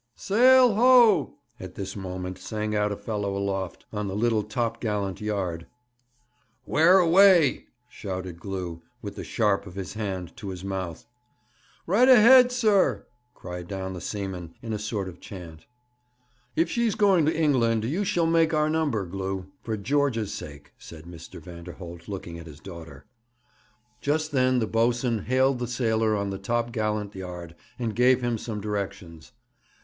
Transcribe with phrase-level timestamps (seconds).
[0.15, 5.21] 'Sail ho!' at this moment sang out a fellow aloft, on the little top gallant
[5.21, 5.67] yard.
[6.65, 11.05] 'Where away?' shouted Glew, with the sharp of his hand to his mouth.
[11.85, 15.67] 'Right ahead, sir!' cried down the seaman, in a sort of chant.
[16.55, 21.03] 'If she's going to England you shall make our number, Glew for George's sake,' said
[21.05, 21.39] Mr.
[21.39, 23.05] Vanderholt, looking at his daughter.
[24.01, 28.39] Just then the boatswain hailed the sailor on the top gallant yard, and gave him
[28.39, 29.33] some directions.